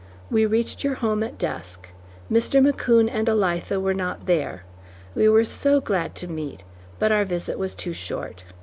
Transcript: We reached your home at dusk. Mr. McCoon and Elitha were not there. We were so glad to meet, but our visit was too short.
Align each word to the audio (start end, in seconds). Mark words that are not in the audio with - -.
We 0.31 0.47
reached 0.47 0.83
your 0.83 0.95
home 0.95 1.21
at 1.21 1.37
dusk. 1.37 1.89
Mr. 2.31 2.59
McCoon 2.59 3.07
and 3.07 3.27
Elitha 3.27 3.79
were 3.79 3.93
not 3.93 4.25
there. 4.25 4.63
We 5.13 5.29
were 5.29 5.45
so 5.45 5.79
glad 5.79 6.15
to 6.15 6.27
meet, 6.27 6.63
but 6.97 7.11
our 7.11 7.23
visit 7.23 7.59
was 7.59 7.75
too 7.75 7.93
short. 7.93 8.43